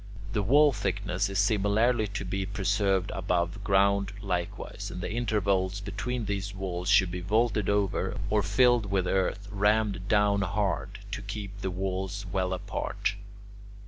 The 0.33 0.41
wall 0.41 0.71
thickness 0.71 1.29
is 1.29 1.37
similarly 1.37 2.07
to 2.07 2.25
be 2.25 2.43
preserved 2.43 3.11
above 3.13 3.63
ground 3.63 4.13
likewise, 4.19 4.89
and 4.89 4.99
the 4.99 5.11
intervals 5.11 5.79
between 5.79 6.25
these 6.25 6.55
walls 6.55 6.89
should 6.89 7.11
be 7.11 7.21
vaulted 7.21 7.69
over, 7.69 8.17
or 8.31 8.41
filled 8.41 8.87
with 8.87 9.05
earth 9.05 9.47
rammed 9.51 10.07
down 10.07 10.41
hard, 10.41 11.01
to 11.11 11.21
keep 11.21 11.55
the 11.61 11.69
walls 11.69 12.25
well 12.31 12.51
apart. 12.51 13.13